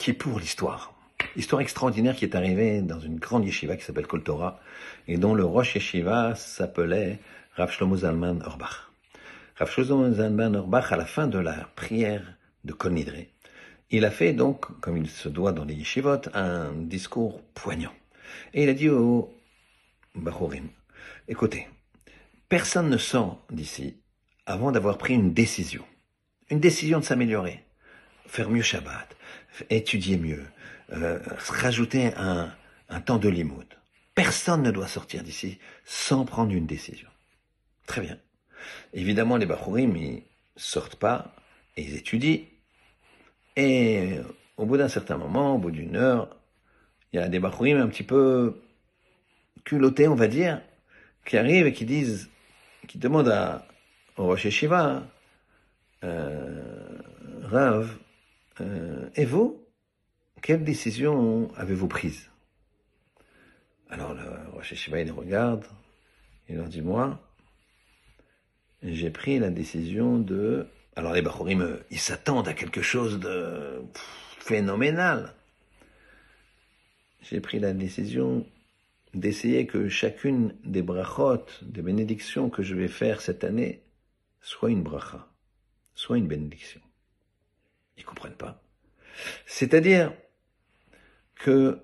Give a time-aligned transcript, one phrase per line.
[0.00, 0.94] qui est pour l'histoire.
[1.36, 4.58] Histoire extraordinaire qui est arrivée dans une grande yeshiva qui s'appelle Kol Torah
[5.06, 7.18] et dont le Rosh Yeshiva s'appelait
[7.54, 8.90] Rav Shlomo Zalman Orbach.
[9.56, 12.22] Rav Shlomo Zalman Orbach, à la fin de la prière
[12.64, 13.26] de Kol Nidre,
[13.90, 17.92] il a fait donc, comme il se doit dans les yeshivot, un discours poignant.
[18.54, 19.34] Et il a dit aux
[20.14, 20.68] Bachorim,
[21.28, 21.68] écoutez,
[22.48, 23.98] personne ne sort d'ici
[24.46, 25.84] avant d'avoir pris une décision.
[26.48, 27.64] Une décision de s'améliorer.
[28.30, 29.16] Faire mieux Shabbat,
[29.70, 30.44] étudier mieux,
[30.92, 32.54] euh, rajouter un,
[32.88, 33.66] un temps de limoud.
[34.14, 37.08] Personne ne doit sortir d'ici sans prendre une décision.
[37.86, 38.16] Très bien.
[38.92, 40.22] Évidemment, les Bachorim, ils
[40.54, 41.34] sortent pas
[41.76, 42.38] et ils étudient.
[43.56, 44.20] Et
[44.56, 46.36] au bout d'un certain moment, au bout d'une heure,
[47.12, 48.62] il y a des Bachorim un petit peu
[49.64, 50.62] culottés, on va dire,
[51.26, 52.30] qui arrivent et qui disent,
[52.86, 53.66] qui demandent à,
[54.16, 55.02] au Rosh Yeshiva,
[56.04, 56.62] euh,
[57.42, 57.92] Rav,
[58.60, 59.66] euh, et vous,
[60.42, 62.30] quelle décision avez-vous prise?
[63.88, 65.64] Alors le Rosh Yeshiva, il regarde,
[66.48, 67.20] il leur dit, moi,
[68.82, 70.66] j'ai pris la décision de...
[70.96, 73.82] Alors les Bachorim, ils s'attendent à quelque chose de
[74.38, 75.34] phénoménal.
[77.22, 78.46] J'ai pris la décision
[79.14, 83.82] d'essayer que chacune des brachot, des bénédictions que je vais faire cette année,
[84.40, 85.28] soit une bracha,
[85.94, 86.80] soit une bénédiction.
[88.00, 88.62] Ils comprennent pas.
[89.44, 90.14] C'est-à-dire
[91.34, 91.82] que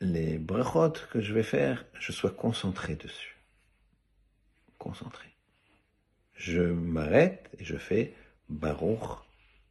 [0.00, 3.36] les brachot que je vais faire, je sois concentré dessus.
[4.76, 5.28] Concentré.
[6.34, 8.14] Je m'arrête et je fais
[8.50, 9.24] Baruch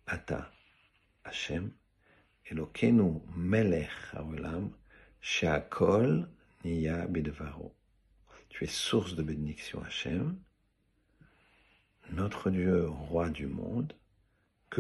[0.07, 0.51] Ata
[1.23, 1.71] Hashem
[2.47, 4.71] Elokeinu Melech Haolam
[5.21, 6.27] Sheakol
[6.63, 7.75] Niya Bidevaro.
[8.49, 10.39] Tu es source de bénédiction Hashem,
[12.11, 13.93] notre Dieu, roi du monde,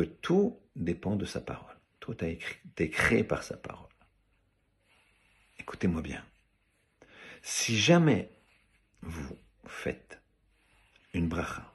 [0.01, 1.75] tout dépend de sa parole.
[1.99, 3.89] Tout a été créé par sa parole.
[5.59, 6.23] Écoutez-moi bien.
[7.41, 8.29] Si jamais
[9.01, 10.19] vous faites
[11.13, 11.71] une bracha,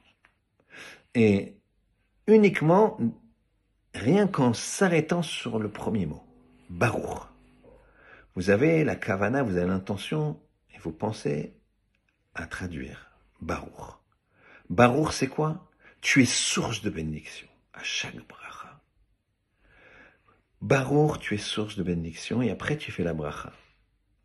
[1.13, 1.57] et
[2.27, 2.97] uniquement,
[3.93, 6.23] rien qu'en s'arrêtant sur le premier mot,
[6.69, 7.27] Baruch,
[8.35, 10.39] vous avez la kavana, vous avez l'intention,
[10.73, 11.53] et vous pensez
[12.33, 13.11] à traduire
[13.41, 13.97] Baruch.
[14.69, 15.69] Baruch, c'est quoi?
[15.99, 17.47] Tu es source de bénédiction
[17.83, 18.81] chaque bracha.
[20.61, 23.51] Baruch, tu es source de bénédiction, et après tu fais la bracha.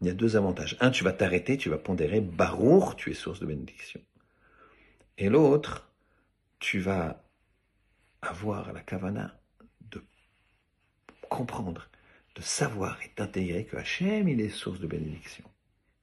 [0.00, 0.76] Il y a deux avantages.
[0.80, 4.00] Un, tu vas t'arrêter, tu vas pondérer Baruch, tu es source de bénédiction.
[5.18, 5.90] Et l'autre,
[6.58, 7.24] tu vas
[8.20, 9.38] avoir la kavana
[9.80, 10.02] de
[11.30, 11.88] comprendre,
[12.34, 15.44] de savoir et d'intégrer que Hachem, il est source de bénédiction.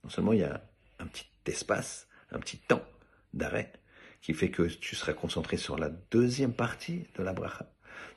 [0.04, 0.64] Non seulement il y a
[1.00, 2.84] un petit espace, un petit temps
[3.34, 3.72] d'arrêt,
[4.24, 7.70] qui fait que tu seras concentré sur la deuxième partie de la bracha,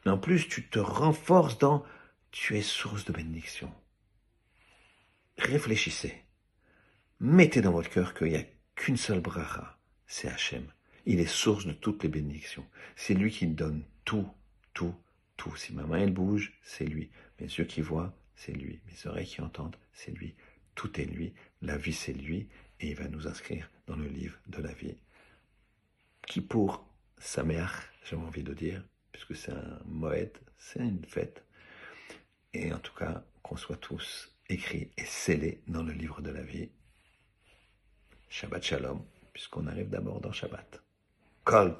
[0.04, 1.84] mais en plus tu te renforces dans
[2.30, 3.72] tu es source de bénédiction.
[5.36, 6.22] Réfléchissez.
[7.18, 8.44] Mettez dans votre cœur qu'il n'y a
[8.76, 10.70] qu'une seule bracha, c'est Hachem.
[11.06, 12.66] Il est source de toutes les bénédictions.
[12.94, 14.28] C'est lui qui donne tout,
[14.74, 14.94] tout,
[15.36, 15.56] tout.
[15.56, 17.10] Si ma main elle bouge, c'est lui.
[17.40, 18.80] Mes yeux qui voient, c'est lui.
[18.86, 20.34] Mes oreilles qui entendent, c'est lui.
[20.74, 21.32] Tout est lui.
[21.62, 22.48] La vie, c'est lui.
[22.80, 24.96] Et il va nous inscrire dans le livre de la vie.
[26.26, 26.84] Qui pour
[27.18, 28.82] sa mère, j'ai envie de dire,
[29.12, 31.44] puisque c'est un moed, c'est une fête.
[32.52, 36.42] Et en tout cas, qu'on soit tous écrits et scellés dans le livre de la
[36.42, 36.70] vie.
[38.28, 40.82] Shabbat Shalom, puisqu'on arrive d'abord dans Shabbat.
[41.44, 41.76] Kol.